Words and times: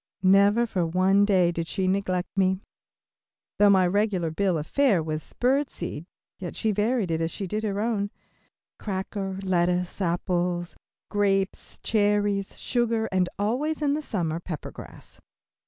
Never 0.23 0.65
for 0.65 0.83
one 0.83 1.25
day 1.25 1.51
did 1.51 1.67
she 1.67 1.87
neglect 1.87 2.35
me. 2.35 2.63
Though 3.59 3.69
my 3.69 3.85
regular 3.85 4.31
bill 4.31 4.57
of 4.57 4.65
fare 4.65 5.03
was 5.03 5.33
bird 5.39 5.69
seed, 5.69 6.07
yet 6.39 6.55
she 6.55 6.71
varied 6.71 7.11
it 7.11 7.21
as 7.21 7.29
she 7.29 7.45
did 7.45 7.61
her 7.63 7.79
own. 7.79 8.09
Cracker, 8.79 9.37
lettuce, 9.43 10.01
apples, 10.01 10.75
grapes, 11.11 11.77
cherries, 11.83 12.57
sugar, 12.57 13.09
and 13.11 13.29
always 13.37 13.79
in 13.79 13.93
the 13.93 14.01
summer, 14.01 14.39
pepper 14.39 14.71
grass. 14.71 15.21